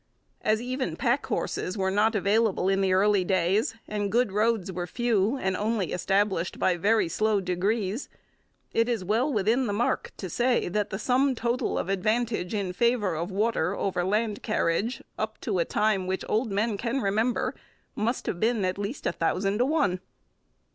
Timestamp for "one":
19.67-19.99